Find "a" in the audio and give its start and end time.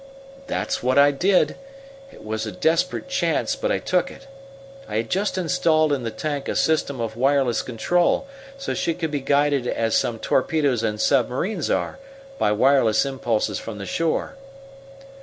2.47-2.51, 6.47-6.55